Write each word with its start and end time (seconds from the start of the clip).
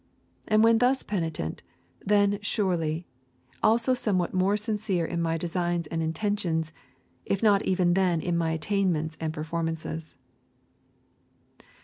And 0.47 0.63
when 0.63 0.79
thus 0.79 1.03
penitent, 1.03 1.61
then 2.03 2.39
surely, 2.41 3.05
also 3.61 3.93
somewhat 3.93 4.33
more 4.33 4.57
sincere 4.57 5.05
in 5.05 5.21
my 5.21 5.37
designs 5.37 5.85
and 5.85 6.01
intentions, 6.01 6.73
if 7.23 7.43
not 7.43 7.61
even 7.65 7.93
then 7.93 8.19
in 8.19 8.35
my 8.35 8.49
attainments 8.49 9.15
and 9.21 9.31
performances. 9.31 10.15